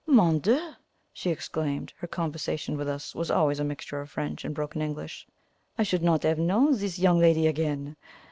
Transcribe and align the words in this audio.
"Mon 0.07 0.39
dieu!" 0.39 0.73
she 1.13 1.29
exclaimed 1.29 1.93
her 1.99 2.07
conversation 2.07 2.75
with 2.75 2.89
us 2.89 3.13
was 3.13 3.29
always 3.29 3.59
a 3.59 3.63
mixture 3.63 4.01
of 4.01 4.09
French 4.09 4.43
and 4.43 4.55
broken 4.55 4.81
English 4.81 5.27
"I 5.77 5.83
should 5.83 6.01
not 6.01 6.25
'ave 6.25 6.41
know 6.41 6.73
zis 6.73 6.97
young 6.97 7.19
lady 7.19 7.45
again! 7.45 7.95